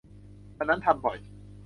[0.57, 1.17] อันนั้นทำบ่อย.